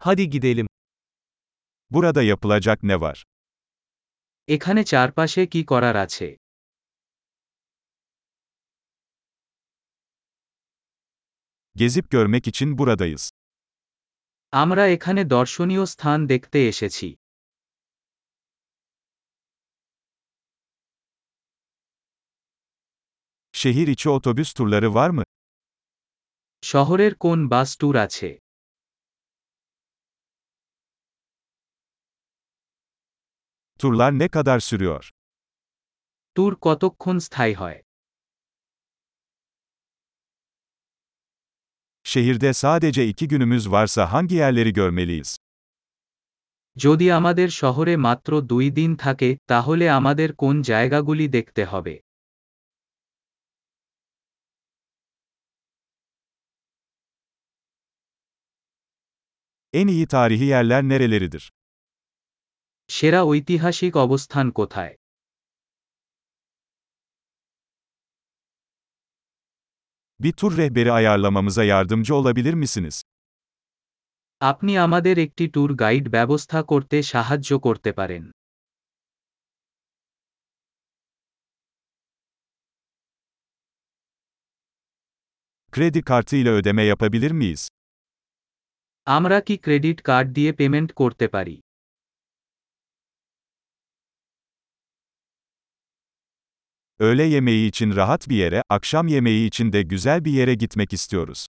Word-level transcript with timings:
Hadi 0.00 0.30
gidelim. 0.30 0.66
Burada 1.90 2.22
yapılacak 2.22 2.82
ne 2.82 3.00
var? 3.00 3.24
এখানে 4.48 4.82
চারপাশে 4.92 5.42
কি 5.52 5.60
করার 5.70 5.96
আছে 6.04 6.26
Gezip 11.76 12.10
görmek 12.10 12.44
için 12.46 12.78
buradayız. 12.78 13.24
আমরা 14.52 14.84
এখানে 14.96 15.22
দর্শনীয় 15.36 15.84
স্থান 15.86 16.18
দেখতে 16.32 16.58
এসেছি 16.70 17.08
Şehir 23.54 23.88
içi 23.88 24.10
otobüs 24.10 24.52
turları 24.52 24.94
var 24.94 25.10
mı? 25.10 25.22
শহরের 26.62 27.12
কোন 27.14 27.38
বাস 27.52 27.68
ট্যুর 27.80 27.96
আছে 28.06 28.28
Turlar 33.79 34.19
ne 34.19 34.27
kadar 34.27 34.59
sürüyor? 34.59 35.03
Tour 36.35 36.53
কতক্ষণ 36.65 37.17
স্থায়ী 37.27 37.53
হয় 37.61 37.79
Şehirde 42.05 42.53
sadece 42.53 43.05
iki 43.07 43.27
günümüz 43.27 43.71
varsa 43.71 44.13
hangi 44.13 44.35
yerleri 44.35 44.73
görmeliyiz? 44.73 45.37
যদি 46.77 47.07
আমাদের 47.19 47.49
শহরে 47.61 47.93
মাত্র 48.07 48.31
দুই 48.51 48.67
দিন 48.79 48.91
থাকে 48.95 49.29
তাহলে 49.51 49.85
আমাদের 49.99 50.29
কোন 50.41 50.55
জায়গাগুলি 50.61 51.25
দেখতে 51.37 51.63
হবে 51.65 51.95
En 59.73 59.87
iyi 59.87 60.07
tarihi 60.07 60.45
yerler 60.45 60.83
nereleridir? 60.83 61.43
সেরা 62.89 63.21
ঐতিহাসিক 63.31 63.93
অবস্থান 64.05 64.45
কোথায় 64.59 64.93
Bir 70.19 70.33
tur 70.33 70.57
rehberi 70.57 70.91
ayarlamamıza 70.91 71.63
yardımcı 71.63 72.15
olabilir 72.15 72.53
misiniz? 72.53 72.95
আপনি 74.41 74.71
আমাদের 74.85 75.15
একটি 75.17 75.43
ট্যুর 75.53 75.71
গাইড 75.83 76.05
ব্যবস্থা 76.15 76.59
করতে 76.71 76.97
সাহায্য 77.03 77.49
করতে 77.65 77.91
পারেন 77.99 78.23
Kredi 85.73 86.01
kartı 86.01 86.35
ile 86.35 86.49
ödeme 86.49 86.83
yapabilir 86.83 87.31
miyiz? 87.31 87.61
আমরা 89.07 89.37
কি 89.47 89.55
ক্রেডিট 89.57 89.99
কার্ড 90.01 90.27
দিয়ে 90.35 90.51
পেমেন্ট 90.59 90.89
করতে 90.93 91.25
পারি 91.27 91.55
Öğle 96.99 97.23
yemeği 97.23 97.67
için 97.67 97.95
rahat 97.95 98.29
bir 98.29 98.35
yere, 98.35 98.63
akşam 98.69 99.07
yemeği 99.07 99.47
için 99.47 99.73
de 99.73 99.81
güzel 99.81 100.25
bir 100.25 100.31
yere 100.31 100.53
gitmek 100.53 100.93
istiyoruz. 100.93 101.45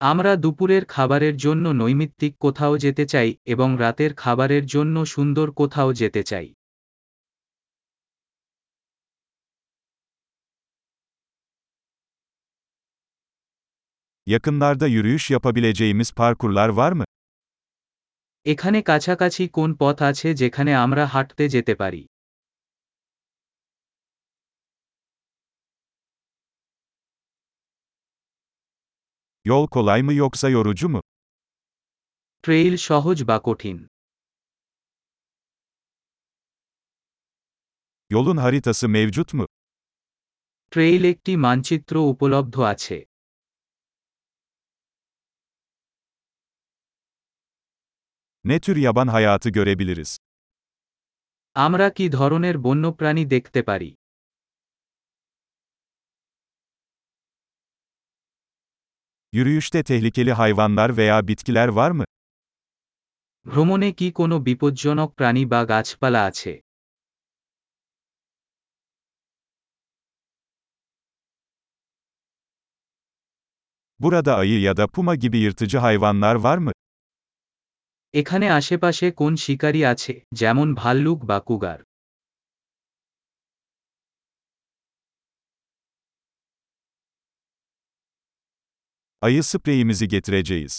আমরা 0.00 0.32
দুপুরের 0.42 0.84
খাবারের 0.84 1.34
জন্য 1.36 1.64
নৈমিত্তিক 1.80 2.32
কোথাও 2.40 2.74
যেতে 2.78 3.04
চাই 3.06 3.30
এবং 3.46 3.68
রাতের 3.80 4.12
খাবারের 4.14 4.64
জন্য 4.66 4.96
সুন্দর 5.06 5.48
কোথাও 5.60 5.90
যেতে 6.00 6.22
চাই 6.22 6.48
Yakınlarda 14.26 14.86
yürüyüş 14.86 15.30
yapabileceğimiz 15.30 16.12
parkurlar 16.12 16.68
var 16.68 16.92
mı? 16.92 17.04
এখানে 18.46 18.78
কাছাকাছি 18.82 19.42
কোন 19.48 19.70
পথ 19.80 19.98
আছে 20.02 20.28
যেখানে 20.34 20.72
আমরা 20.84 21.04
হাঁটতে 21.06 21.44
যেতে 21.48 21.74
পারি 21.74 22.02
Yol 29.46 29.66
kolay 29.66 30.02
mı 30.02 30.12
yoksa 30.14 30.48
yorucu 30.48 30.88
mu? 30.88 31.00
Trail 32.44 32.74
সহজ 32.88 33.18
বা 33.28 33.36
কঠিন 33.46 33.78
Yolun 38.10 38.36
haritası 38.36 38.86
mevcut 38.88 39.30
mu? 39.34 39.46
Trail 40.72 41.02
একটি 41.12 41.32
মানচিত্র 41.44 41.94
উপলব্ধ 42.12 42.56
আছে 42.72 42.98
Ne 48.44 48.60
tür 48.60 48.76
yaban 48.76 49.08
hayatı 49.08 49.48
görebiliriz? 49.50 50.10
আমরা 51.56 51.86
কি 51.96 52.04
ধরনের 52.18 52.56
বন্যপ্রাণী 52.58 53.24
দেখতে 53.34 53.60
পারি 53.68 53.90
Yürüyüşte 59.36 59.82
tehlikeli 59.82 60.32
hayvanlar 60.32 60.96
veya 60.96 61.28
bitkiler 61.28 61.68
var 61.68 61.90
mı? 61.90 62.04
ভ্রমণে 63.46 63.90
কি 63.98 64.08
কোনো 64.18 64.36
বিপজ্জনক 64.46 65.10
প্রাণী 65.18 65.44
বা 65.52 65.60
গাছপালা 65.70 66.20
আছে 66.30 66.52
Burada 74.00 74.32
ayı 74.36 74.60
ya 74.60 74.76
da 74.76 74.86
puma 74.86 75.14
gibi 75.14 75.38
yırtıcı 75.38 75.78
hayvanlar 75.78 76.34
var 76.34 76.58
mı? 76.58 76.72
এখানে 78.14 78.46
আশেপাশে 78.60 79.06
কোন 79.20 79.32
শিকারী 79.44 79.82
আছে 79.92 80.14
যেমন 80.40 80.68
ভাল্লুক 80.80 81.18
বা 81.30 81.38
কুগার 81.48 81.80
Ayı 89.22 89.42
spreyimizi 89.42 90.08
getireceğiz. 90.08 90.78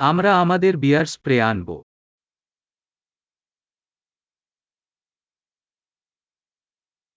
আমরা 0.00 0.30
আমাদের 0.40 0.74
বিয়ার 0.82 1.06
স্প্রে 1.06 1.36
আনব 1.42 1.68